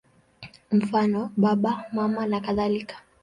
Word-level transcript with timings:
Mfano: 0.71 1.31
Baba, 1.37 1.73
Mama 1.93 2.25
nakadhalika. 2.27 2.95